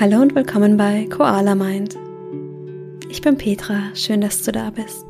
Hallo 0.00 0.20
und 0.20 0.34
willkommen 0.34 0.76
bei 0.76 1.06
Koala 1.06 1.54
Mind. 1.54 1.96
Ich 3.08 3.22
bin 3.22 3.38
Petra, 3.38 3.94
schön, 3.94 4.20
dass 4.20 4.42
du 4.42 4.50
da 4.50 4.70
bist. 4.70 5.06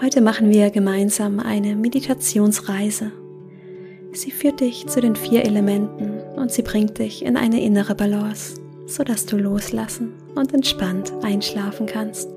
Heute 0.00 0.22
machen 0.22 0.48
wir 0.48 0.70
gemeinsam 0.70 1.38
eine 1.38 1.76
Meditationsreise. 1.76 3.12
Sie 4.12 4.30
führt 4.30 4.60
dich 4.60 4.86
zu 4.86 5.02
den 5.02 5.14
vier 5.14 5.44
Elementen 5.44 6.18
und 6.34 6.50
sie 6.50 6.62
bringt 6.62 6.98
dich 6.98 7.26
in 7.26 7.36
eine 7.36 7.60
innere 7.60 7.94
Balance, 7.94 8.58
sodass 8.86 9.26
du 9.26 9.36
loslassen 9.36 10.14
und 10.34 10.54
entspannt 10.54 11.12
einschlafen 11.22 11.84
kannst. 11.84 12.30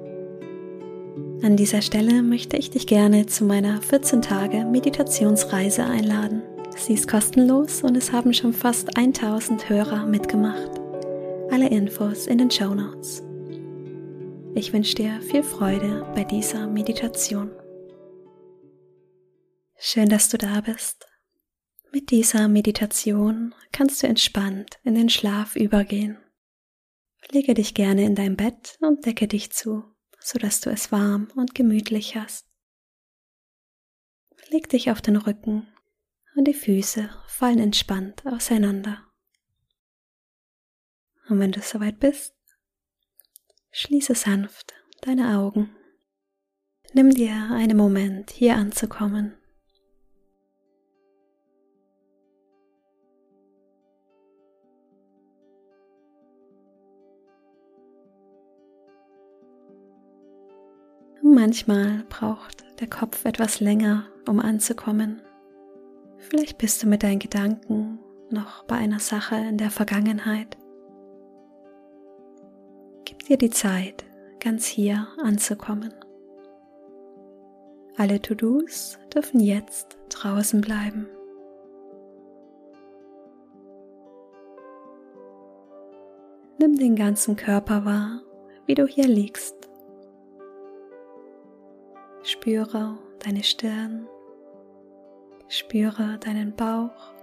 An 1.43 1.55
dieser 1.55 1.81
Stelle 1.81 2.23
möchte 2.23 2.57
ich 2.57 2.71
dich 2.71 2.87
gerne 2.87 3.25
zu 3.25 3.45
meiner 3.45 3.81
14 3.81 4.21
Tage 4.21 4.65
Meditationsreise 4.65 5.85
einladen. 5.85 6.41
Sie 6.75 6.93
ist 6.93 7.07
kostenlos 7.07 7.83
und 7.83 7.95
es 7.95 8.11
haben 8.11 8.33
schon 8.33 8.51
fast 8.51 8.97
1000 8.97 9.69
Hörer 9.69 10.05
mitgemacht. 10.05 10.76
Alle 11.57 11.69
Infos 11.69 12.27
in 12.27 12.37
den 12.37 12.51
Show 12.51 12.75
Notes. 12.75 13.23
Ich 14.53 14.73
wünsche 14.73 14.93
dir 14.93 15.19
viel 15.23 15.41
Freude 15.41 16.05
bei 16.13 16.23
dieser 16.23 16.67
Meditation. 16.67 17.49
Schön, 19.79 20.07
dass 20.07 20.29
du 20.29 20.37
da 20.37 20.61
bist. 20.61 21.07
Mit 21.91 22.11
dieser 22.11 22.47
Meditation 22.47 23.55
kannst 23.71 24.03
du 24.03 24.07
entspannt 24.07 24.77
in 24.83 24.93
den 24.93 25.09
Schlaf 25.09 25.55
übergehen. 25.55 26.19
Lege 27.31 27.55
dich 27.55 27.73
gerne 27.73 28.05
in 28.05 28.13
dein 28.13 28.37
Bett 28.37 28.77
und 28.81 29.07
decke 29.07 29.27
dich 29.27 29.51
zu, 29.51 29.83
sodass 30.19 30.61
du 30.61 30.69
es 30.69 30.91
warm 30.91 31.29
und 31.35 31.55
gemütlich 31.55 32.15
hast. 32.15 32.45
Leg 34.51 34.69
dich 34.69 34.91
auf 34.91 35.01
den 35.01 35.15
Rücken 35.15 35.67
und 36.35 36.47
die 36.47 36.53
Füße 36.53 37.09
fallen 37.25 37.57
entspannt 37.57 38.23
auseinander. 38.27 39.06
Und 41.29 41.39
wenn 41.39 41.51
du 41.51 41.61
soweit 41.61 41.99
bist, 41.99 42.33
schließe 43.71 44.15
sanft 44.15 44.73
deine 45.01 45.37
Augen. 45.37 45.75
Nimm 46.93 47.09
dir 47.09 47.49
einen 47.51 47.77
Moment, 47.77 48.31
hier 48.31 48.55
anzukommen. 48.55 49.33
Manchmal 61.21 62.03
braucht 62.09 62.65
der 62.79 62.89
Kopf 62.89 63.25
etwas 63.25 63.59
länger, 63.59 64.07
um 64.27 64.39
anzukommen. 64.39 65.21
Vielleicht 66.17 66.57
bist 66.57 66.81
du 66.81 66.87
mit 66.87 67.03
deinen 67.03 67.19
Gedanken 67.19 67.99
noch 68.31 68.63
bei 68.63 68.75
einer 68.75 68.99
Sache 68.99 69.35
in 69.35 69.57
der 69.57 69.69
Vergangenheit 69.69 70.57
dir 73.27 73.37
die 73.37 73.49
Zeit, 73.49 74.05
ganz 74.39 74.65
hier 74.65 75.07
anzukommen. 75.21 75.93
Alle 77.97 78.21
To-Dos 78.21 78.99
dürfen 79.13 79.39
jetzt 79.39 79.97
draußen 80.09 80.61
bleiben. 80.61 81.07
Nimm 86.59 86.77
den 86.77 86.95
ganzen 86.95 87.35
Körper 87.35 87.85
wahr, 87.85 88.21
wie 88.65 88.75
du 88.75 88.85
hier 88.87 89.07
liegst. 89.07 89.55
Spüre 92.23 92.97
deine 93.19 93.43
Stirn, 93.43 94.07
spüre 95.47 96.17
deinen 96.19 96.55
Bauch, 96.55 97.13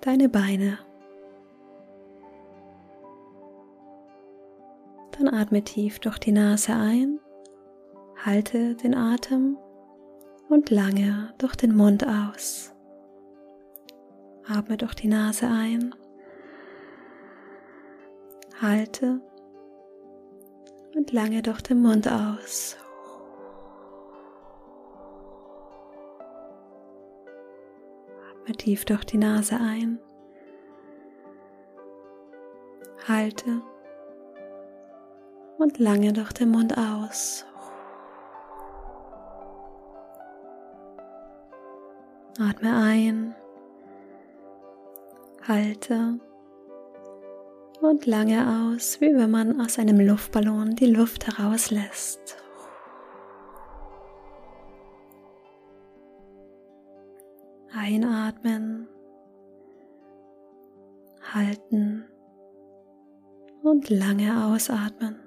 deine 0.00 0.28
Beine 0.28 0.78
Dann 5.26 5.34
atme 5.34 5.64
tief 5.64 5.98
durch 5.98 6.18
die 6.18 6.30
Nase 6.30 6.72
ein, 6.72 7.18
halte 8.24 8.76
den 8.76 8.94
Atem 8.94 9.58
und 10.48 10.70
lange 10.70 11.34
durch 11.38 11.56
den 11.56 11.74
Mund 11.74 12.06
aus. 12.06 12.72
Atme 14.46 14.76
durch 14.76 14.94
die 14.94 15.08
Nase 15.08 15.48
ein, 15.48 15.96
halte 18.60 19.20
und 20.94 21.10
lange 21.10 21.42
durch 21.42 21.60
den 21.62 21.82
Mund 21.82 22.06
aus. 22.06 22.76
Atme 28.30 28.54
tief 28.56 28.84
durch 28.84 29.02
die 29.02 29.18
Nase 29.18 29.56
ein, 29.56 29.98
halte 33.08 33.60
und 35.58 35.78
lange 35.78 36.12
durch 36.12 36.32
den 36.32 36.50
Mund 36.50 36.76
aus. 36.76 37.44
Atme 42.38 42.76
ein, 42.76 43.34
halte 45.48 46.20
und 47.80 48.04
lange 48.04 48.74
aus, 48.74 49.00
wie 49.00 49.14
wenn 49.14 49.30
man 49.30 49.60
aus 49.60 49.78
einem 49.78 50.00
Luftballon 50.00 50.76
die 50.76 50.86
Luft 50.86 51.26
herauslässt. 51.26 52.36
Einatmen, 57.74 58.88
halten 61.32 62.04
und 63.62 63.88
lange 63.88 64.46
ausatmen. 64.46 65.25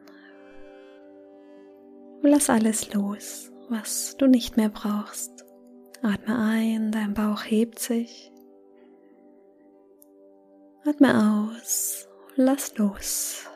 Lass 2.31 2.47
alles 2.47 2.93
los, 2.93 3.51
was 3.69 4.15
du 4.17 4.27
nicht 4.27 4.55
mehr 4.55 4.69
brauchst. 4.69 5.43
Atme 6.03 6.37
ein, 6.37 6.91
dein 6.91 7.15
Bauch 7.15 7.43
hebt 7.43 7.79
sich. 7.79 8.31
Atme 10.85 11.49
aus, 11.49 12.07
lass 12.35 12.77
los. 12.77 13.47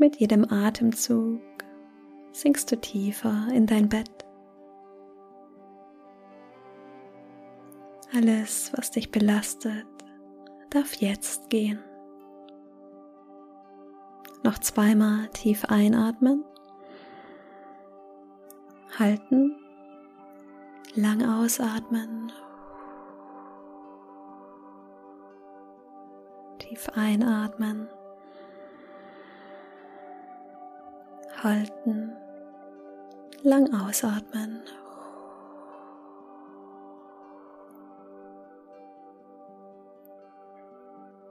Mit 0.00 0.16
jedem 0.16 0.50
Atemzug 0.50 1.40
sinkst 2.32 2.72
du 2.72 2.80
tiefer 2.80 3.46
in 3.52 3.66
dein 3.68 3.88
Bett. 3.88 4.24
Alles, 8.12 8.72
was 8.74 8.90
dich 8.90 9.12
belastet, 9.12 9.86
darf 10.70 10.94
jetzt 10.94 11.48
gehen. 11.48 11.78
Noch 14.44 14.58
zweimal 14.58 15.28
tief 15.28 15.64
einatmen. 15.64 16.44
Halten. 18.98 19.56
Lang 20.94 21.26
ausatmen. 21.26 22.30
Tief 26.58 26.90
einatmen. 26.90 27.88
Halten. 31.42 32.12
Lang 33.42 33.72
ausatmen. 33.72 34.60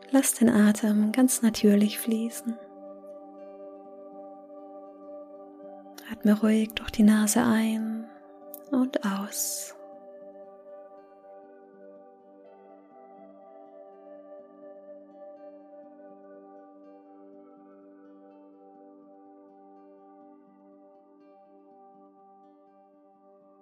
Lass 0.10 0.34
den 0.34 0.50
Atem 0.50 1.12
ganz 1.12 1.44
natürlich 1.44 2.00
fließen. 2.00 2.58
Atme 6.24 6.40
ruhig 6.40 6.70
durch 6.76 6.92
die 6.92 7.04
Nase 7.04 7.44
ein 7.44 8.06
und 8.72 9.04
aus. 9.04 9.76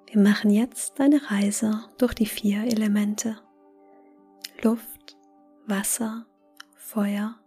Wir 0.06 0.22
machen 0.22 0.52
jetzt 0.52 1.02
eine 1.02 1.20
Reise 1.32 1.86
durch 1.98 2.14
die 2.14 2.28
vier 2.28 2.66
Elemente. 2.66 3.38
Luft, 4.62 5.18
Wasser, 5.66 6.28
Feuer 6.76 7.40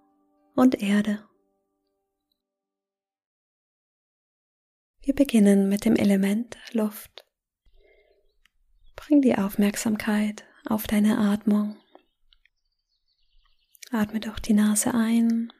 und 0.57 0.83
Erde. 0.83 1.21
Wir 5.05 5.15
beginnen 5.15 5.69
mit 5.69 5.85
dem 5.85 5.97
Element 5.97 6.57
Luft. 6.73 7.27
Bring 8.97 9.21
die 9.21 9.37
Aufmerksamkeit 9.37 10.47
auf 10.65 10.87
deine 10.87 11.19
Atmung. 11.19 11.77
Atme 13.91 14.19
durch 14.19 14.41
die 14.41 14.55
Nase 14.55 14.95
ein 14.95 15.53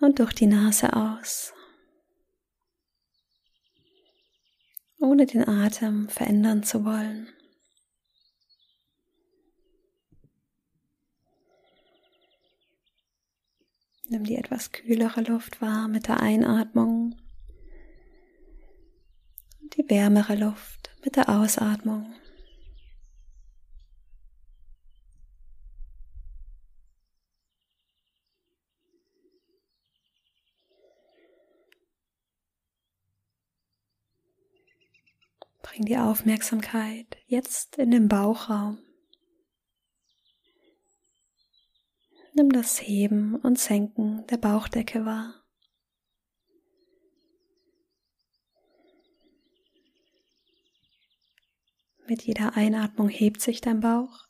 und 0.00 0.18
durch 0.18 0.32
die 0.32 0.48
Nase 0.48 0.92
aus. 0.92 1.54
Ohne 4.98 5.26
den 5.26 5.46
Atem 5.46 6.08
verändern 6.08 6.64
zu 6.64 6.84
wollen. 6.84 7.28
Nimm 14.08 14.24
die 14.24 14.34
etwas 14.34 14.72
kühlere 14.72 15.20
Luft 15.20 15.60
wahr 15.62 15.86
mit 15.86 16.08
der 16.08 16.18
Einatmung 16.18 16.97
wärmere 19.88 20.34
Luft 20.34 20.90
mit 21.04 21.16
der 21.16 21.28
Ausatmung. 21.28 22.14
Bring 35.62 35.84
die 35.84 35.98
Aufmerksamkeit 35.98 37.16
jetzt 37.26 37.76
in 37.76 37.90
den 37.90 38.08
Bauchraum. 38.08 38.78
Nimm 42.34 42.50
das 42.50 42.80
Heben 42.80 43.34
und 43.36 43.58
Senken 43.58 44.26
der 44.28 44.38
Bauchdecke 44.38 45.04
wahr. 45.04 45.47
Mit 52.08 52.22
jeder 52.22 52.56
Einatmung 52.56 53.10
hebt 53.10 53.42
sich 53.42 53.60
dein 53.60 53.80
Bauch. 53.80 54.26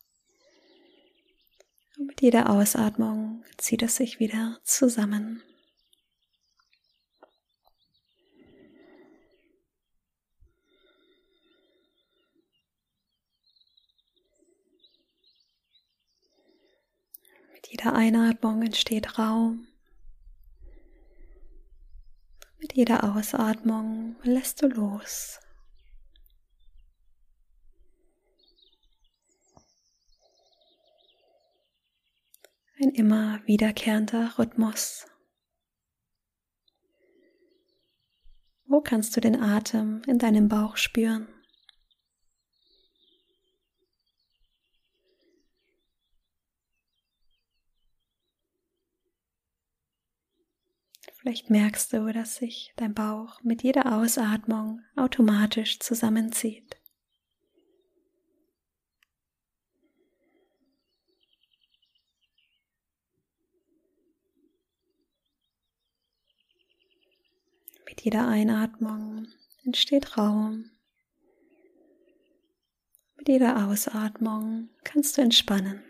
Und 1.96 2.08
mit 2.08 2.20
jeder 2.20 2.50
Ausatmung 2.50 3.44
zieht 3.56 3.82
es 3.82 3.94
sich 3.94 4.18
wieder 4.18 4.58
zusammen. 4.64 5.42
jeder 17.70 17.94
Einatmung 17.94 18.62
entsteht 18.62 19.18
Raum. 19.18 19.66
Mit 22.58 22.72
jeder 22.72 23.04
Ausatmung 23.04 24.16
lässt 24.22 24.62
du 24.62 24.68
los. 24.68 25.38
Ein 32.80 32.90
immer 32.90 33.40
wiederkehrender 33.44 34.38
Rhythmus. 34.38 35.06
Wo 38.66 38.80
kannst 38.80 39.16
du 39.16 39.20
den 39.20 39.40
Atem 39.40 40.02
in 40.06 40.18
deinem 40.18 40.48
Bauch 40.48 40.76
spüren? 40.76 41.26
Vielleicht 51.20 51.50
merkst 51.50 51.92
du, 51.92 52.12
dass 52.12 52.36
sich 52.36 52.72
dein 52.76 52.94
Bauch 52.94 53.42
mit 53.42 53.64
jeder 53.64 53.98
Ausatmung 53.98 54.82
automatisch 54.94 55.80
zusammenzieht. 55.80 56.76
Mit 67.86 67.97
jeder 68.08 68.26
Einatmung 68.26 69.26
entsteht 69.66 70.16
Raum. 70.16 70.70
Mit 73.18 73.28
jeder 73.28 73.66
Ausatmung 73.66 74.70
kannst 74.82 75.18
du 75.18 75.20
entspannen. 75.20 75.82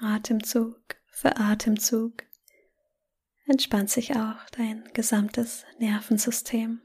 Atemzug 0.00 0.96
für 1.12 1.36
Atemzug 1.36 2.24
entspannt 3.46 3.90
sich 3.90 4.16
auch 4.16 4.50
dein 4.50 4.82
gesamtes 4.94 5.64
Nervensystem. 5.78 6.82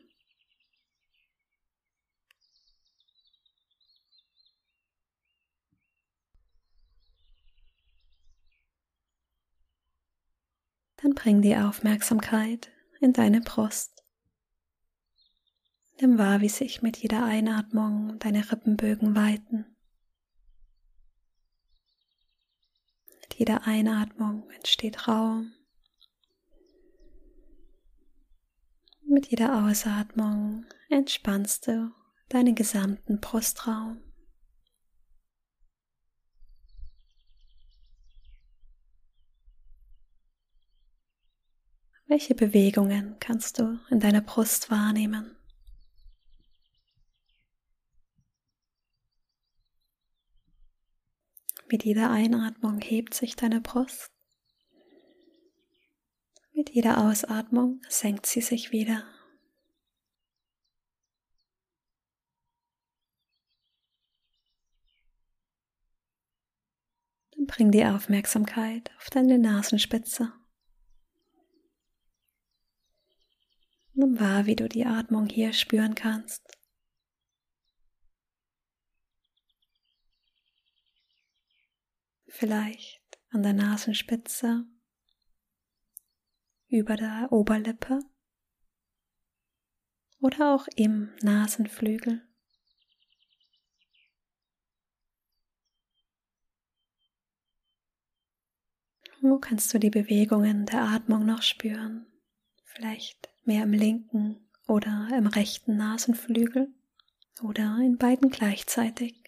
Dann 11.01 11.08
bring 11.19 11.41
die 11.41 11.57
Aufmerksamkeit 11.57 12.71
in 13.01 13.11
deine 13.11 13.41
Brust. 13.41 14.05
Nimm 15.99 16.17
wahr, 16.17 16.39
wie 16.39 16.47
sich 16.47 16.81
mit 16.81 16.95
jeder 16.95 17.25
Einatmung 17.25 18.17
deine 18.19 18.49
Rippenbögen 18.49 19.15
weiten. 19.15 19.65
jeder 23.39 23.65
Einatmung 23.65 24.49
entsteht 24.49 25.07
Raum. 25.07 25.53
Mit 29.03 29.27
jeder 29.27 29.63
Ausatmung 29.65 30.65
entspannst 30.89 31.67
du 31.67 31.91
deinen 32.27 32.53
gesamten 32.53 33.21
Brustraum. 33.21 34.08
Welche 42.09 42.33
Bewegungen 42.33 43.17
kannst 43.19 43.59
du 43.59 43.79
in 43.91 43.99
deiner 43.99 44.21
Brust 44.21 44.71
wahrnehmen? 44.71 45.35
Mit 51.69 51.85
jeder 51.85 52.09
Einatmung 52.09 52.81
hebt 52.81 53.13
sich 53.13 53.35
deine 53.35 53.61
Brust. 53.61 54.09
Mit 56.51 56.71
jeder 56.71 56.97
Ausatmung 57.07 57.79
senkt 57.89 58.25
sie 58.25 58.41
sich 58.41 58.71
wieder. 58.71 59.03
Dann 67.35 67.45
bring 67.45 67.69
die 67.69 67.85
Aufmerksamkeit 67.85 68.89
auf 68.97 69.11
deine 69.11 69.37
Nasenspitze. 69.37 70.33
Nimm 73.99 74.17
wahr, 74.17 74.45
wie 74.45 74.55
du 74.55 74.69
die 74.69 74.85
Atmung 74.85 75.27
hier 75.27 75.51
spüren 75.51 75.93
kannst. 75.93 76.59
vielleicht 82.39 83.19
an 83.31 83.43
der 83.43 83.51
Nasenspitze, 83.51 84.65
über 86.69 86.95
der 86.95 87.27
Oberlippe 87.31 87.99
oder 90.21 90.55
auch 90.55 90.67
im 90.77 91.11
Nasenflügel. 91.21 92.25
Wo 99.21 99.37
kannst 99.37 99.73
du 99.73 99.79
die 99.79 99.89
Bewegungen 99.89 100.65
der 100.65 100.83
Atmung 100.83 101.25
noch 101.25 101.41
spüren? 101.41 102.05
Vielleicht 102.79 103.27
mehr 103.43 103.63
im 103.63 103.73
linken 103.73 104.37
oder 104.65 105.09
im 105.11 105.27
rechten 105.27 105.75
Nasenflügel 105.75 106.73
oder 107.43 107.77
in 107.83 107.97
beiden 107.97 108.29
gleichzeitig. 108.29 109.21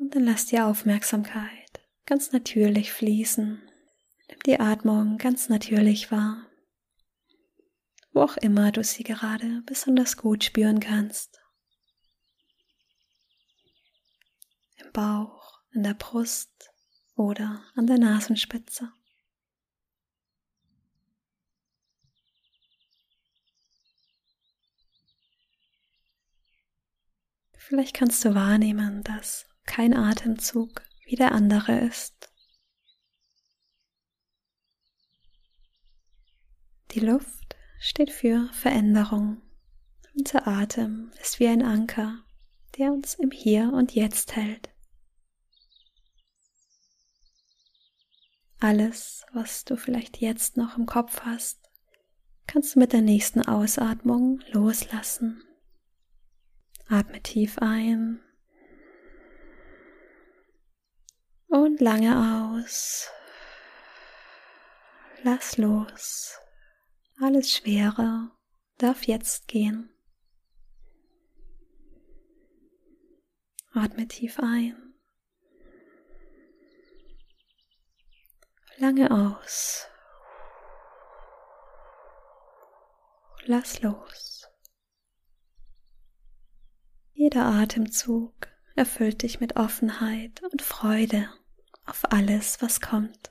Und 0.00 0.16
dann 0.16 0.24
lass 0.24 0.46
die 0.46 0.58
Aufmerksamkeit 0.58 1.80
ganz 2.06 2.32
natürlich 2.32 2.90
fließen. 2.90 3.69
Die 4.46 4.58
Atmung 4.58 5.18
ganz 5.18 5.50
natürlich 5.50 6.10
wahr. 6.10 6.46
Wo 8.12 8.22
auch 8.22 8.36
immer 8.38 8.72
du 8.72 8.82
sie 8.82 9.02
gerade 9.02 9.62
besonders 9.66 10.16
gut 10.16 10.44
spüren 10.44 10.80
kannst. 10.80 11.40
Im 14.76 14.90
Bauch, 14.92 15.60
in 15.72 15.82
der 15.82 15.94
Brust 15.94 16.70
oder 17.16 17.62
an 17.74 17.86
der 17.86 17.98
Nasenspitze. 17.98 18.90
Vielleicht 27.56 27.94
kannst 27.94 28.24
du 28.24 28.34
wahrnehmen, 28.34 29.04
dass 29.04 29.46
kein 29.64 29.94
Atemzug 29.94 30.82
wie 31.04 31.14
der 31.14 31.32
andere 31.32 31.78
ist. 31.78 32.19
Die 36.92 37.00
Luft 37.00 37.56
steht 37.78 38.10
für 38.10 38.48
Veränderung, 38.52 39.40
Unser 40.18 40.48
Atem 40.48 41.12
ist 41.22 41.38
wie 41.38 41.46
ein 41.46 41.62
Anker, 41.62 42.24
der 42.76 42.92
uns 42.92 43.14
im 43.14 43.30
Hier 43.30 43.72
und 43.72 43.94
Jetzt 43.94 44.34
hält. 44.34 44.70
Alles, 48.58 49.24
was 49.32 49.64
du 49.64 49.76
vielleicht 49.76 50.20
jetzt 50.20 50.56
noch 50.56 50.76
im 50.76 50.84
Kopf 50.84 51.20
hast, 51.20 51.70
kannst 52.48 52.74
du 52.74 52.80
mit 52.80 52.92
der 52.92 53.02
nächsten 53.02 53.46
Ausatmung 53.46 54.42
loslassen. 54.50 55.44
Atme 56.88 57.22
tief 57.22 57.58
ein 57.58 58.20
und 61.46 61.80
lange 61.80 62.52
aus. 62.52 63.08
Lass 65.22 65.56
los. 65.56 66.40
Alles 67.20 67.52
Schwere 67.52 68.30
darf 68.78 69.06
jetzt 69.06 69.46
gehen. 69.48 69.90
Atme 73.72 74.08
tief 74.08 74.38
ein 74.40 74.90
lange 78.80 79.10
aus. 79.10 79.86
Lass 83.44 83.82
los. 83.82 84.48
Jeder 87.12 87.44
Atemzug 87.44 88.48
erfüllt 88.74 89.22
dich 89.22 89.40
mit 89.40 89.56
Offenheit 89.56 90.42
und 90.50 90.62
Freude 90.62 91.28
auf 91.84 92.10
alles, 92.10 92.62
was 92.62 92.80
kommt. 92.80 93.30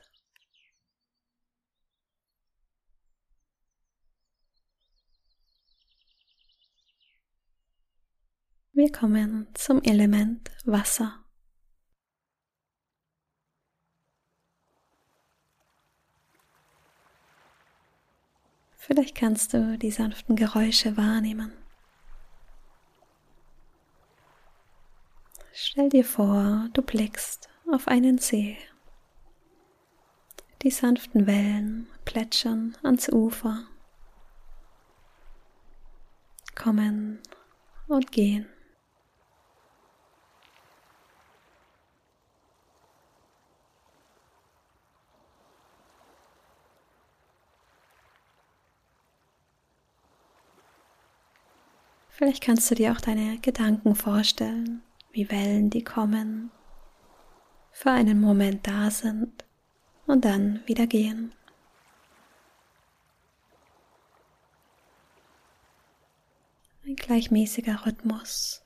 Wir 8.80 8.90
kommen 8.90 9.46
zum 9.52 9.82
Element 9.82 10.50
Wasser. 10.64 11.22
Vielleicht 18.78 19.14
kannst 19.14 19.52
du 19.52 19.76
die 19.76 19.90
sanften 19.90 20.34
Geräusche 20.34 20.96
wahrnehmen. 20.96 21.52
Stell 25.52 25.90
dir 25.90 26.06
vor, 26.06 26.70
du 26.72 26.80
blickst 26.80 27.50
auf 27.70 27.86
einen 27.86 28.16
See. 28.16 28.56
Die 30.62 30.70
sanften 30.70 31.26
Wellen 31.26 31.86
plätschern 32.06 32.78
ans 32.82 33.10
Ufer, 33.10 33.66
kommen 36.54 37.20
und 37.86 38.10
gehen. 38.10 38.48
Vielleicht 52.20 52.42
kannst 52.42 52.70
du 52.70 52.74
dir 52.74 52.92
auch 52.92 53.00
deine 53.00 53.38
Gedanken 53.38 53.94
vorstellen, 53.94 54.82
wie 55.10 55.30
Wellen, 55.30 55.70
die 55.70 55.82
kommen, 55.82 56.50
für 57.72 57.92
einen 57.92 58.20
Moment 58.20 58.66
da 58.66 58.90
sind 58.90 59.42
und 60.06 60.26
dann 60.26 60.60
wieder 60.66 60.86
gehen. 60.86 61.32
Ein 66.84 66.96
gleichmäßiger 66.96 67.86
Rhythmus. 67.86 68.60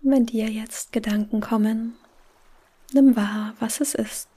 Wenn 0.00 0.24
dir 0.24 0.48
jetzt 0.48 0.92
Gedanken 0.92 1.42
kommen, 1.42 1.98
nimm 2.94 3.14
wahr, 3.16 3.54
was 3.60 3.82
es 3.82 3.94
ist. 3.94 4.29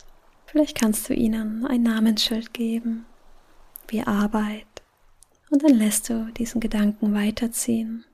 Vielleicht 0.53 0.77
kannst 0.77 1.09
du 1.09 1.15
ihnen 1.15 1.65
ein 1.65 1.81
Namensschild 1.81 2.53
geben, 2.53 3.07
wie 3.87 4.03
Arbeit, 4.03 4.67
und 5.49 5.63
dann 5.63 5.73
lässt 5.73 6.09
du 6.09 6.31
diesen 6.37 6.61
Gedanken 6.61 7.15
weiterziehen, 7.15 8.05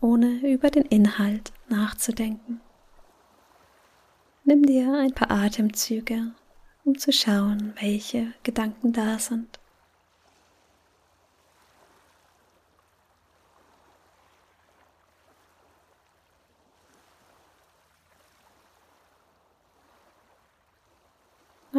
ohne 0.00 0.40
über 0.40 0.70
den 0.70 0.82
Inhalt 0.82 1.52
nachzudenken. 1.68 2.60
Nimm 4.42 4.66
dir 4.66 4.92
ein 4.92 5.12
paar 5.12 5.30
Atemzüge, 5.30 6.32
um 6.82 6.98
zu 6.98 7.12
schauen, 7.12 7.74
welche 7.80 8.32
Gedanken 8.42 8.92
da 8.92 9.20
sind. 9.20 9.60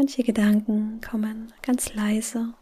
Manche 0.01 0.23
Gedanken 0.23 1.01
kommen 1.01 1.51
ganz 1.61 1.93
leise. 1.93 2.53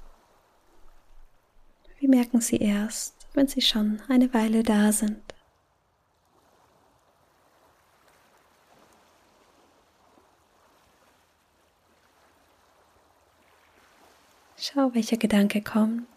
Wir 2.00 2.10
merken 2.10 2.42
sie 2.42 2.58
erst, 2.58 3.28
wenn 3.36 3.48
sie 3.48 3.62
schon 3.62 4.02
eine 4.08 4.34
Weile 4.34 4.64
da 4.64 4.92
sind. 4.92 5.22
Schau, 14.58 14.96
welcher 14.96 15.18
Gedanke 15.18 15.62
kommt. 15.62 16.08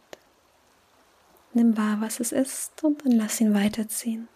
Nimm 1.52 1.76
wahr, 1.76 2.00
was 2.00 2.20
es 2.20 2.32
ist 2.32 2.82
und 2.82 3.04
dann 3.04 3.12
lass 3.12 3.42
ihn 3.42 3.52
weiterziehen. 3.52 4.30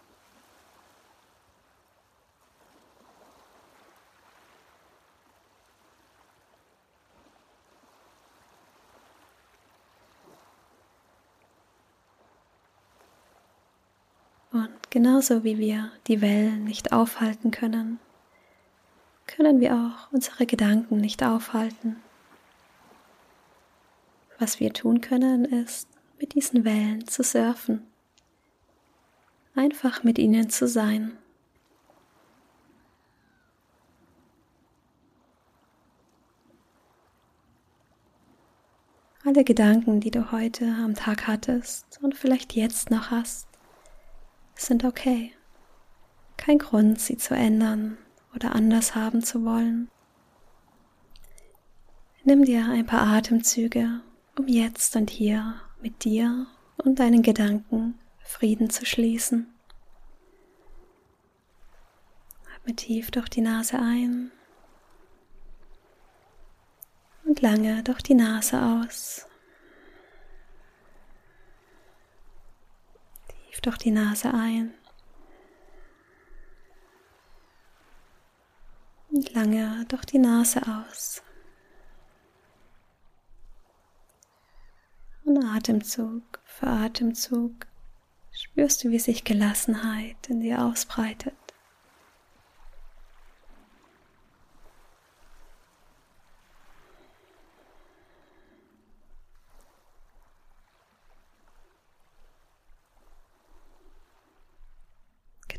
Und 14.55 14.69
genauso 14.95 15.43
wie 15.43 15.57
wir 15.57 15.91
die 16.07 16.21
Wellen 16.21 16.63
nicht 16.63 16.93
aufhalten 16.93 17.51
können, 17.51 17.99
können 19.27 19.59
wir 19.59 19.75
auch 19.75 20.09
unsere 20.13 20.45
Gedanken 20.45 21.01
nicht 21.01 21.21
aufhalten. 21.21 21.97
Was 24.39 24.61
wir 24.61 24.71
tun 24.71 25.01
können, 25.01 25.43
ist, 25.43 25.89
mit 26.17 26.33
diesen 26.33 26.63
Wellen 26.63 27.05
zu 27.09 27.23
surfen, 27.23 27.85
einfach 29.53 30.05
mit 30.05 30.17
ihnen 30.17 30.49
zu 30.49 30.65
sein. 30.65 31.17
Alle 39.25 39.43
Gedanken, 39.43 39.99
die 39.99 40.11
du 40.11 40.31
heute 40.31 40.73
am 40.81 40.95
Tag 40.95 41.27
hattest 41.27 41.99
und 42.01 42.15
vielleicht 42.15 42.53
jetzt 42.53 42.91
noch 42.91 43.11
hast, 43.11 43.49
sind 44.55 44.83
okay. 44.83 45.33
Kein 46.37 46.57
Grund, 46.57 46.99
sie 46.99 47.17
zu 47.17 47.33
ändern 47.33 47.97
oder 48.33 48.53
anders 48.53 48.95
haben 48.95 49.23
zu 49.23 49.45
wollen. 49.45 49.89
Nimm 52.23 52.43
dir 52.43 52.65
ein 52.67 52.85
paar 52.85 53.07
Atemzüge, 53.07 54.01
um 54.37 54.47
jetzt 54.47 54.95
und 54.95 55.09
hier 55.09 55.55
mit 55.81 56.03
dir 56.03 56.47
und 56.77 56.99
deinen 56.99 57.21
Gedanken 57.21 57.99
Frieden 58.19 58.69
zu 58.69 58.85
schließen. 58.85 59.47
Atme 62.55 62.75
tief 62.75 63.11
durch 63.11 63.29
die 63.29 63.41
Nase 63.41 63.77
ein 63.77 64.31
und 67.25 67.41
lange 67.41 67.83
durch 67.83 68.01
die 68.01 68.15
Nase 68.15 68.59
aus. 68.59 69.27
Tief 73.55 73.61
durch 73.61 73.77
die 73.77 73.91
Nase 73.91 74.33
ein. 74.33 74.73
Und 79.11 79.33
lange 79.33 79.85
durch 79.87 80.03
die 80.03 80.17
Nase 80.17 80.61
aus. 80.67 81.23
Und 85.23 85.41
Atemzug 85.45 86.41
für 86.43 86.67
Atemzug 86.67 87.65
spürst 88.31 88.83
du, 88.83 88.89
wie 88.89 88.99
sich 88.99 89.23
Gelassenheit 89.23 90.27
in 90.27 90.41
dir 90.41 90.65
ausbreitet. 90.65 91.44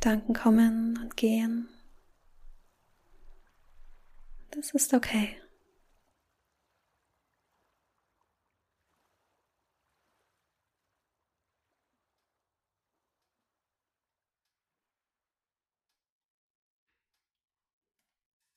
Gedanken 0.07 0.35
kommen 0.35 0.97
und 0.99 1.17
gehen. 1.17 1.69
Das 4.53 4.71
ist 4.71 4.95
okay. 4.95 5.37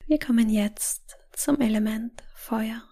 Wir 0.06 0.20
kommen 0.20 0.50
jetzt 0.50 1.18
zum 1.32 1.60
Element 1.62 2.22
Feuer. 2.36 2.84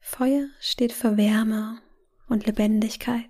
Feuer 0.00 0.48
steht 0.58 0.92
für 0.92 1.16
Wärme 1.16 1.80
und 2.32 2.46
Lebendigkeit. 2.46 3.28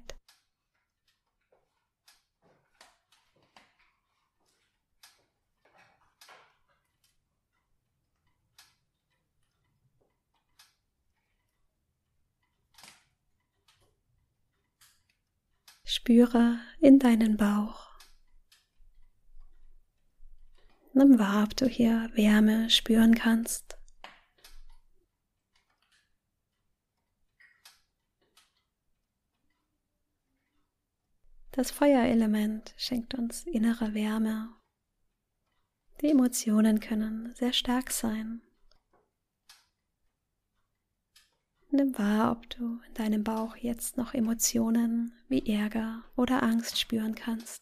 Spüre 15.84 16.58
in 16.80 16.98
deinen 16.98 17.36
Bauch. 17.36 17.90
Nimm 20.94 21.18
wahr, 21.18 21.44
ob 21.44 21.56
du 21.56 21.66
hier 21.66 22.10
Wärme 22.14 22.70
spüren 22.70 23.14
kannst. 23.14 23.81
Das 31.54 31.70
Feuerelement 31.70 32.72
schenkt 32.78 33.14
uns 33.14 33.44
innere 33.44 33.92
Wärme. 33.92 34.48
Die 36.00 36.08
Emotionen 36.08 36.80
können 36.80 37.34
sehr 37.34 37.52
stark 37.52 37.90
sein. 37.90 38.40
Nimm 41.70 41.96
wahr, 41.98 42.32
ob 42.32 42.48
du 42.48 42.80
in 42.88 42.94
deinem 42.94 43.22
Bauch 43.22 43.54
jetzt 43.56 43.98
noch 43.98 44.14
Emotionen 44.14 45.12
wie 45.28 45.46
Ärger 45.46 46.02
oder 46.16 46.42
Angst 46.42 46.80
spüren 46.80 47.14
kannst. 47.14 47.61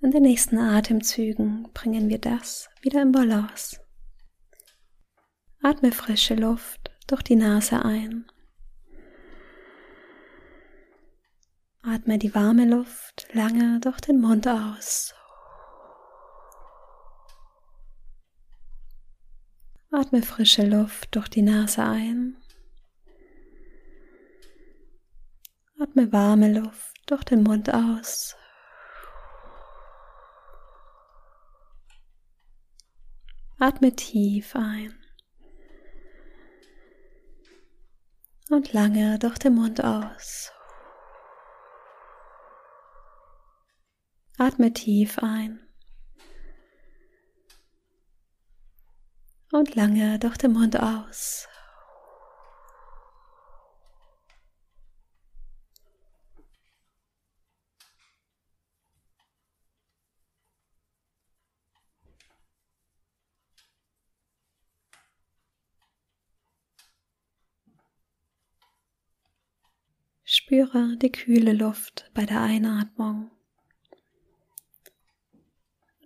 In 0.00 0.12
den 0.12 0.22
nächsten 0.22 0.58
Atemzügen 0.58 1.68
bringen 1.74 2.08
wir 2.08 2.18
das 2.18 2.70
wieder 2.82 3.02
in 3.02 3.10
Balance. 3.10 3.80
Atme 5.60 5.90
frische 5.90 6.36
Luft 6.36 6.92
durch 7.08 7.22
die 7.22 7.34
Nase 7.34 7.84
ein. 7.84 8.30
Atme 11.82 12.16
die 12.18 12.32
warme 12.32 12.64
Luft 12.64 13.26
lange 13.32 13.80
durch 13.80 14.00
den 14.00 14.20
Mund 14.20 14.46
aus. 14.46 15.14
Atme 19.90 20.22
frische 20.22 20.64
Luft 20.64 21.16
durch 21.16 21.28
die 21.28 21.42
Nase 21.42 21.82
ein. 21.82 22.36
Atme 25.80 26.12
warme 26.12 26.60
Luft 26.60 27.02
durch 27.06 27.24
den 27.24 27.42
Mund 27.42 27.74
aus. 27.74 28.37
Atme 33.60 33.96
tief 33.96 34.54
ein 34.54 34.94
und 38.50 38.72
lange 38.72 39.18
durch 39.18 39.36
den 39.38 39.56
Mund 39.56 39.82
aus. 39.82 40.52
Atme 44.38 44.72
tief 44.72 45.18
ein 45.18 45.58
und 49.50 49.74
lange 49.74 50.20
durch 50.20 50.36
den 50.36 50.52
Mund 50.52 50.78
aus. 50.78 51.47
Spüre 70.48 70.96
die 70.96 71.12
kühle 71.12 71.52
Luft 71.52 72.10
bei 72.14 72.24
der 72.24 72.40
Einatmung, 72.40 73.30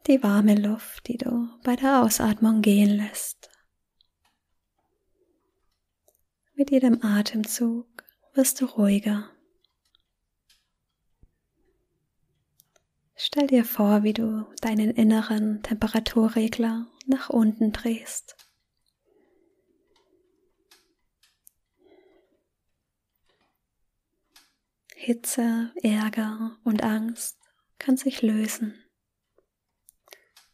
die 0.09 0.21
warme 0.21 0.57
Luft, 0.57 1.07
die 1.07 1.17
du 1.17 1.49
bei 1.63 1.77
der 1.77 2.03
Ausatmung 2.03 2.61
gehen 2.61 2.91
lässt. 2.91 3.51
Mit 6.57 6.73
jedem 6.73 7.05
Atemzug 7.05 7.87
wirst 8.35 8.61
du 8.61 8.65
ruhiger. 8.65 9.31
Stell 13.15 13.47
dir 13.47 13.65
vor, 13.65 14.03
wie 14.03 14.13
du 14.13 14.53
deinen 14.61 14.91
inneren 14.91 15.63
Temperaturregler 15.63 16.89
nach 17.07 17.31
unten 17.31 17.71
drehst. 17.71 18.42
Hitze, 25.05 25.73
Ärger 25.83 26.57
und 26.63 26.85
Angst 26.85 27.37
kann 27.81 27.97
sich 27.97 28.23
lösen. 28.23 28.81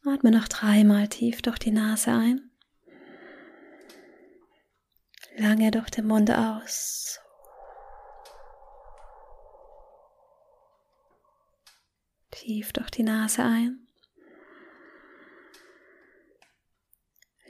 Atme 0.06 0.30
noch 0.30 0.48
dreimal 0.48 1.06
tief 1.08 1.42
durch 1.42 1.58
die 1.58 1.70
Nase 1.70 2.12
ein. 2.12 2.50
Lange 5.36 5.70
durch 5.70 5.90
den 5.90 6.06
Mund 6.06 6.30
aus. 6.30 7.20
Tief 12.30 12.72
durch 12.72 12.90
die 12.90 13.02
Nase 13.02 13.42
ein. 13.42 13.86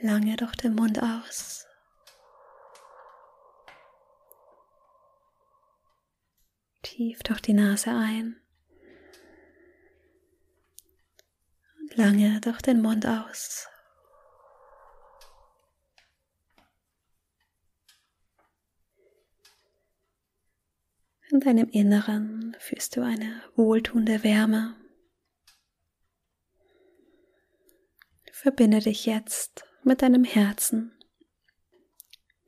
Lange 0.02 0.34
durch 0.34 0.56
den 0.56 0.74
Mund 0.74 1.00
aus. 1.00 1.67
Tief 6.82 7.22
durch 7.22 7.40
die 7.40 7.54
Nase 7.54 7.90
ein 7.90 8.40
und 11.80 11.96
lange 11.96 12.40
durch 12.40 12.60
den 12.62 12.80
Mund 12.80 13.06
aus. 13.06 13.66
In 21.30 21.40
deinem 21.40 21.68
Inneren 21.68 22.56
fühlst 22.58 22.96
du 22.96 23.02
eine 23.02 23.42
wohltuende 23.54 24.24
Wärme. 24.24 24.76
Verbinde 28.32 28.78
dich 28.78 29.04
jetzt 29.04 29.66
mit 29.82 30.00
deinem 30.00 30.24
Herzen, 30.24 30.96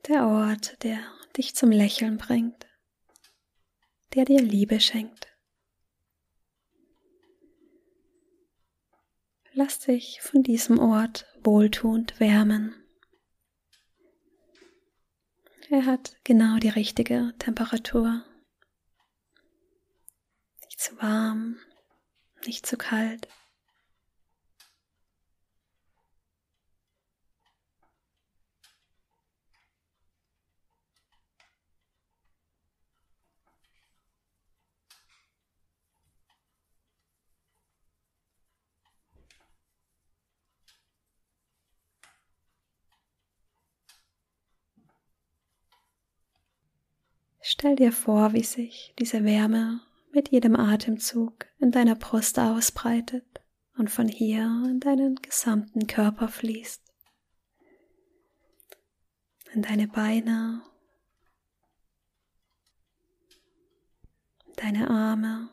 der 0.07 0.25
Ort, 0.25 0.81
der 0.83 0.99
dich 1.37 1.53
zum 1.53 1.69
Lächeln 1.69 2.17
bringt 2.17 2.70
der 4.13 4.25
dir 4.25 4.41
Liebe 4.41 4.79
schenkt. 4.79 5.27
Lass 9.53 9.79
dich 9.79 10.21
von 10.21 10.43
diesem 10.43 10.79
Ort 10.79 11.25
wohltuend 11.43 12.19
wärmen. 12.19 12.75
Er 15.69 15.85
hat 15.85 16.17
genau 16.23 16.57
die 16.57 16.69
richtige 16.69 17.33
Temperatur. 17.39 18.25
Nicht 20.65 20.79
zu 20.79 20.97
warm, 20.97 21.57
nicht 22.45 22.65
zu 22.65 22.77
kalt. 22.77 23.27
Stell 47.61 47.75
dir 47.75 47.91
vor, 47.91 48.33
wie 48.33 48.41
sich 48.41 48.91
diese 48.97 49.23
Wärme 49.23 49.81
mit 50.11 50.29
jedem 50.29 50.55
Atemzug 50.55 51.45
in 51.59 51.69
deiner 51.69 51.93
Brust 51.93 52.39
ausbreitet 52.39 53.23
und 53.77 53.91
von 53.91 54.07
hier 54.07 54.45
in 54.65 54.79
deinen 54.79 55.17
gesamten 55.17 55.85
Körper 55.85 56.27
fließt. 56.27 56.81
in 59.53 59.61
deine 59.61 59.87
Beine, 59.87 60.63
deine 64.55 64.89
Arme 64.89 65.49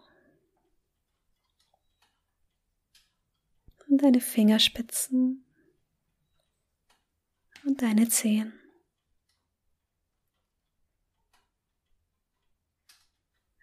und 3.87 4.03
deine 4.03 4.23
Fingerspitzen 4.23 5.45
und 7.67 7.83
deine 7.83 8.09
Zehen. 8.09 8.58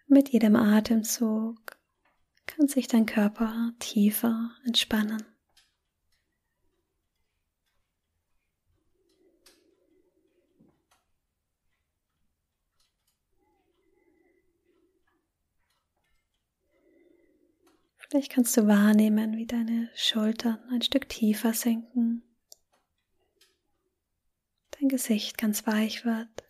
Mit 0.08 0.28
jedem 0.28 0.54
Atemzug 0.54 1.76
kann 2.46 2.68
sich 2.68 2.86
dein 2.86 3.06
Körper 3.06 3.72
tiefer 3.80 4.52
entspannen. 4.64 5.24
Vielleicht 17.96 18.30
kannst 18.30 18.56
du 18.56 18.68
wahrnehmen, 18.68 19.36
wie 19.36 19.46
deine 19.46 19.90
Schultern 19.96 20.60
ein 20.70 20.82
Stück 20.82 21.08
tiefer 21.08 21.52
sinken, 21.52 22.22
dein 24.70 24.88
Gesicht 24.88 25.36
ganz 25.36 25.66
weich 25.66 26.04
wird. 26.04 26.45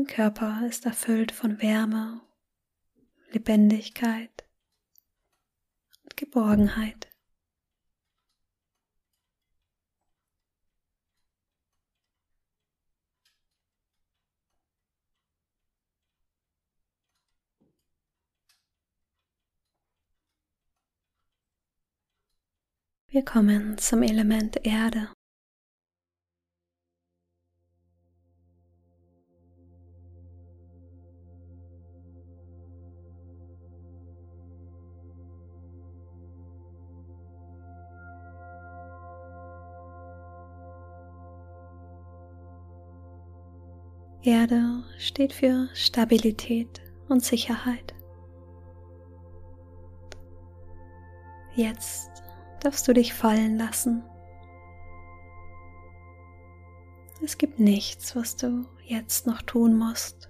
Dein 0.00 0.06
Körper 0.06 0.66
ist 0.66 0.86
erfüllt 0.86 1.30
von 1.30 1.60
Wärme, 1.60 2.22
Lebendigkeit 3.32 4.48
und 6.04 6.16
Geborgenheit. 6.16 7.06
Wir 23.08 23.22
kommen 23.22 23.76
zum 23.76 24.02
Element 24.02 24.64
Erde. 24.64 25.10
Erde 44.22 44.84
steht 44.98 45.32
für 45.32 45.70
Stabilität 45.72 46.82
und 47.08 47.24
Sicherheit. 47.24 47.94
Jetzt 51.54 52.10
darfst 52.60 52.86
du 52.86 52.92
dich 52.92 53.14
fallen 53.14 53.56
lassen. 53.56 54.02
Es 57.24 57.38
gibt 57.38 57.58
nichts, 57.58 58.14
was 58.14 58.36
du 58.36 58.66
jetzt 58.84 59.26
noch 59.26 59.40
tun 59.40 59.78
musst. 59.78 60.28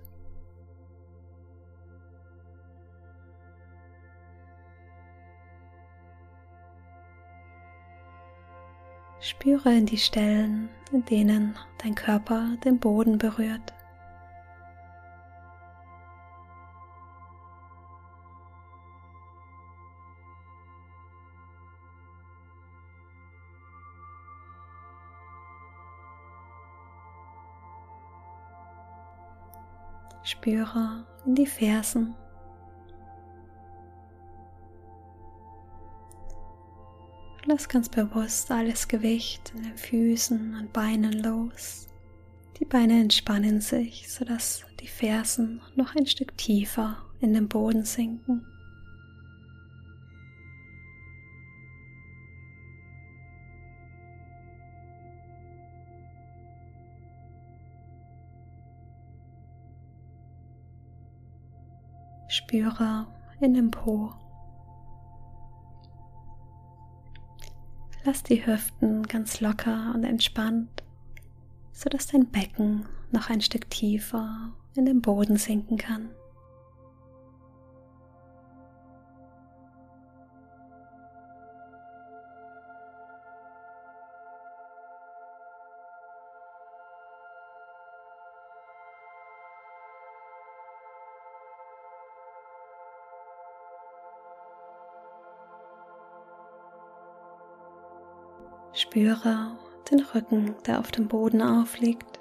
Spüre 9.18 9.74
in 9.74 9.86
die 9.86 9.98
Stellen, 9.98 10.68
in 10.92 11.04
denen 11.04 11.56
dein 11.78 11.94
Körper 11.94 12.56
den 12.64 12.78
Boden 12.78 13.18
berührt. 13.18 13.74
Spüre 30.40 31.04
in 31.26 31.34
die 31.34 31.44
Fersen. 31.44 32.14
Lass 37.44 37.68
ganz 37.68 37.90
bewusst 37.90 38.50
alles 38.50 38.88
Gewicht 38.88 39.52
in 39.54 39.64
den 39.64 39.76
Füßen 39.76 40.54
und 40.54 40.72
Beinen 40.72 41.12
los. 41.22 41.88
Die 42.58 42.64
Beine 42.64 43.02
entspannen 43.02 43.60
sich, 43.60 44.10
sodass 44.10 44.64
die 44.80 44.88
Fersen 44.88 45.60
noch 45.74 45.94
ein 45.94 46.06
Stück 46.06 46.34
tiefer 46.38 46.96
in 47.20 47.34
den 47.34 47.46
Boden 47.46 47.84
sinken. 47.84 48.46
Spüre 62.30 63.08
in 63.40 63.54
den 63.54 63.72
Po. 63.72 64.12
Lass 68.04 68.22
die 68.22 68.46
Hüften 68.46 69.02
ganz 69.02 69.40
locker 69.40 69.92
und 69.94 70.04
entspannt, 70.04 70.84
sodass 71.72 72.06
dein 72.06 72.30
Becken 72.30 72.86
noch 73.10 73.30
ein 73.30 73.40
Stück 73.40 73.68
tiefer 73.68 74.52
in 74.76 74.86
den 74.86 75.02
Boden 75.02 75.38
sinken 75.38 75.76
kann. 75.76 76.10
Spüre 98.80 99.58
den 99.90 100.00
Rücken, 100.00 100.54
der 100.66 100.78
auf 100.80 100.90
dem 100.90 101.06
Boden 101.06 101.42
aufliegt. 101.42 102.18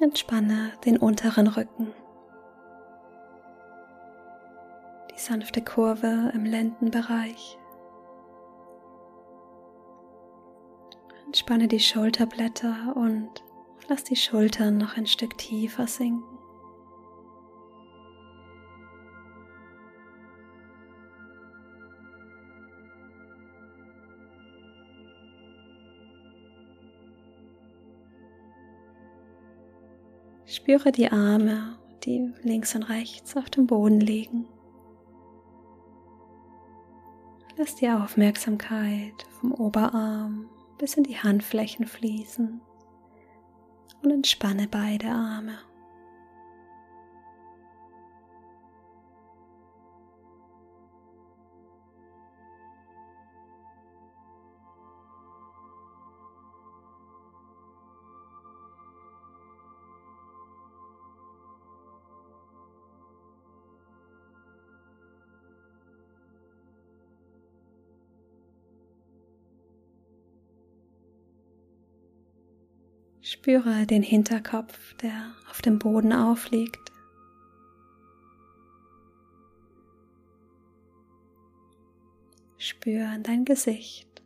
Entspanne 0.00 0.72
den 0.84 0.96
unteren 0.96 1.46
Rücken. 1.46 1.94
Die 5.14 5.20
sanfte 5.20 5.62
Kurve 5.62 6.32
im 6.34 6.44
Lendenbereich. 6.44 7.56
Entspanne 11.26 11.68
die 11.68 11.78
Schulterblätter 11.78 12.96
und 12.96 13.44
lass 13.86 14.02
die 14.02 14.16
Schultern 14.16 14.76
noch 14.76 14.96
ein 14.96 15.06
Stück 15.06 15.38
tiefer 15.38 15.86
sinken. 15.86 16.35
Spüre 30.66 30.90
die 30.90 31.12
Arme, 31.12 31.78
die 32.02 32.32
links 32.42 32.74
und 32.74 32.82
rechts 32.82 33.36
auf 33.36 33.48
dem 33.48 33.68
Boden 33.68 34.00
liegen. 34.00 34.48
Lass 37.56 37.76
die 37.76 37.88
Aufmerksamkeit 37.88 39.12
vom 39.38 39.52
Oberarm 39.52 40.48
bis 40.76 40.96
in 40.96 41.04
die 41.04 41.18
Handflächen 41.18 41.86
fließen 41.86 42.60
und 44.02 44.10
entspanne 44.10 44.66
beide 44.68 45.06
Arme. 45.06 45.56
Spüre 73.26 73.86
den 73.86 74.02
Hinterkopf, 74.02 74.94
der 75.02 75.34
auf 75.50 75.60
dem 75.60 75.80
Boden 75.80 76.12
aufliegt. 76.12 76.92
spür 82.66 83.12
in 83.14 83.22
dein 83.22 83.44
Gesicht. 83.44 84.22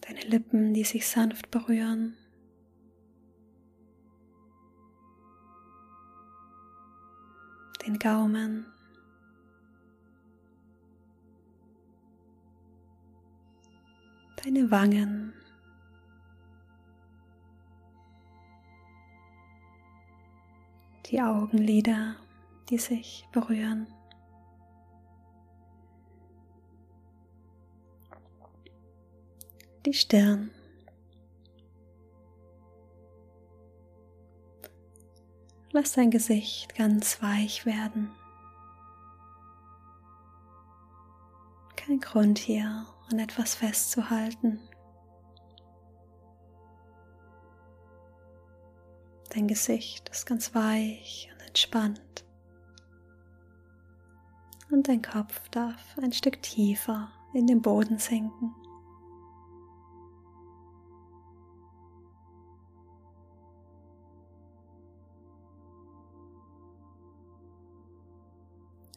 Deine 0.00 0.20
Lippen, 0.20 0.72
die 0.74 0.84
sich 0.84 1.06
sanft 1.06 1.50
berühren. 1.50 2.16
Den 7.86 7.98
Gaumen. 7.98 8.66
Deine 14.42 14.70
Wangen. 14.70 15.34
Die 21.10 21.20
Augenlider, 21.20 22.16
die 22.68 22.78
sich 22.78 23.26
berühren. 23.32 23.86
die 29.88 29.94
Stirn. 29.94 30.50
Lass 35.72 35.92
dein 35.92 36.10
Gesicht 36.10 36.74
ganz 36.74 37.22
weich 37.22 37.64
werden. 37.64 38.10
Kein 41.76 42.00
Grund 42.00 42.38
hier, 42.38 42.86
an 43.10 43.18
etwas 43.18 43.54
festzuhalten. 43.54 44.60
Dein 49.38 49.46
Gesicht 49.46 50.08
ist 50.08 50.26
ganz 50.26 50.52
weich 50.56 51.30
und 51.32 51.46
entspannt. 51.46 52.24
Und 54.68 54.88
dein 54.88 55.00
Kopf 55.00 55.48
darf 55.50 55.96
ein 56.02 56.10
Stück 56.10 56.42
tiefer 56.42 57.12
in 57.34 57.46
den 57.46 57.62
Boden 57.62 57.98
sinken. 57.98 58.52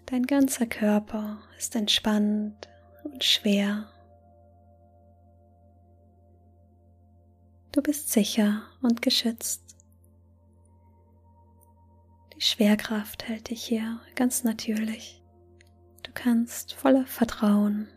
Dein 0.08 0.26
ganzer 0.26 0.66
Körper 0.66 1.38
ist 1.60 1.76
entspannt 1.76 2.68
und 3.04 3.24
schwer. 3.24 3.92
Du 7.72 7.84
bist 7.84 8.12
sicher 8.12 8.64
und 8.82 9.04
geschützt. 9.04 9.71
Die 12.42 12.48
Schwerkraft 12.48 13.28
hält 13.28 13.52
dich 13.52 13.64
hier 13.64 14.00
ganz 14.16 14.44
natürlich. 14.44 15.22
Du 16.02 16.10
kannst 16.12 16.74
voller 16.74 17.06
Vertrauen 17.06 17.88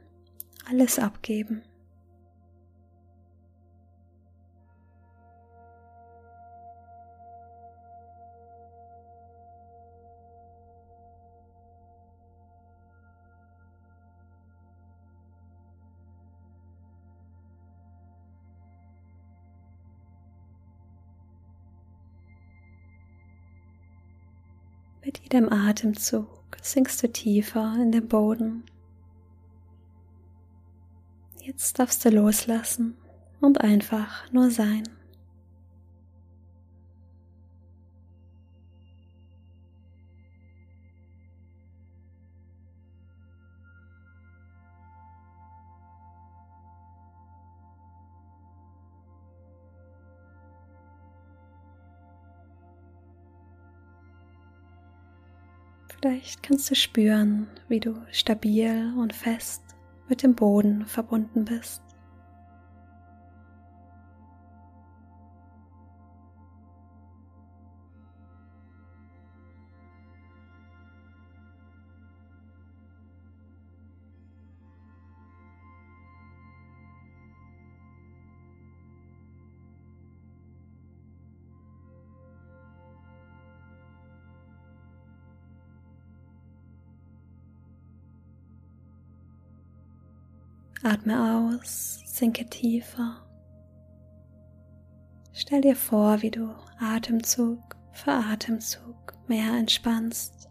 alles 0.68 0.98
abgeben. 0.98 1.62
Mit 25.04 25.18
jedem 25.18 25.52
Atemzug 25.52 26.28
sinkst 26.62 27.02
du 27.02 27.12
tiefer 27.12 27.74
in 27.76 27.92
den 27.92 28.08
Boden. 28.08 28.64
Jetzt 31.42 31.78
darfst 31.78 32.02
du 32.06 32.08
loslassen 32.08 32.96
und 33.40 33.60
einfach 33.60 34.32
nur 34.32 34.50
sein. 34.50 34.88
Vielleicht 56.04 56.42
kannst 56.42 56.70
du 56.70 56.74
spüren, 56.74 57.46
wie 57.66 57.80
du 57.80 57.94
stabil 58.10 58.92
und 58.98 59.14
fest 59.14 59.62
mit 60.06 60.22
dem 60.22 60.34
Boden 60.34 60.84
verbunden 60.84 61.46
bist. 61.46 61.80
Atme 90.84 91.48
aus, 91.48 92.02
sinke 92.04 92.44
tiefer. 92.44 93.16
Stell 95.32 95.62
dir 95.62 95.76
vor, 95.76 96.20
wie 96.20 96.30
du 96.30 96.54
Atemzug 96.78 97.58
für 97.92 98.12
Atemzug 98.12 99.14
mehr 99.26 99.50
entspannst. 99.56 100.50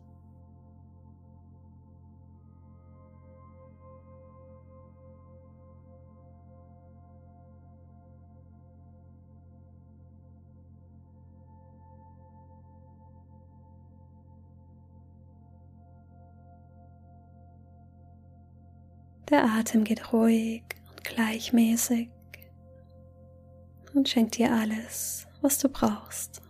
Der 19.34 19.46
Atem 19.46 19.84
geht 19.84 20.14
ruhig 20.14 20.62
und 20.92 21.04
gleichmäßig 21.04 22.08
und 23.96 24.08
schenkt 24.08 24.38
dir 24.38 24.54
alles, 24.54 25.26
was 25.42 25.58
du 25.58 25.70
brauchst. 25.70 26.44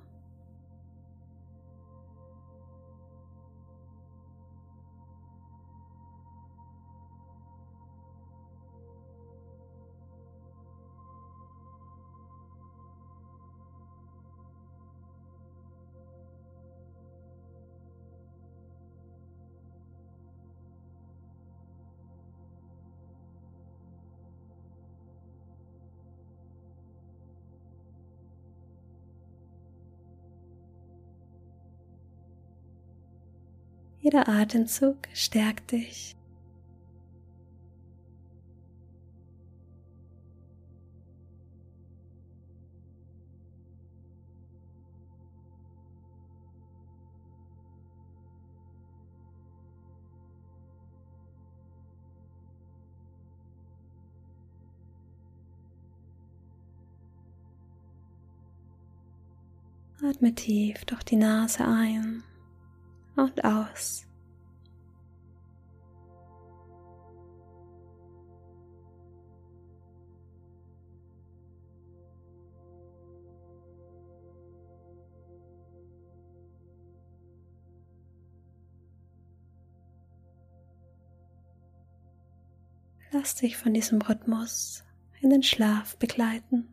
Jeder 34.03 34.27
Atemzug 34.27 34.97
stärkt 35.13 35.71
dich. 35.71 36.17
Atme 60.05 60.35
tief 60.35 60.83
durch 60.83 61.03
die 61.03 61.15
Nase 61.15 61.65
ein 61.65 62.21
und 63.15 63.43
aus. 63.43 64.05
lass 83.23 83.35
dich 83.35 83.55
von 83.55 83.73
diesem 83.73 84.01
Rhythmus 84.01 84.83
in 85.21 85.29
den 85.29 85.43
Schlaf 85.43 85.97
begleiten. 85.97 86.72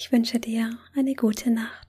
Ich 0.00 0.12
wünsche 0.12 0.38
dir 0.38 0.78
eine 0.94 1.16
gute 1.16 1.50
Nacht. 1.50 1.87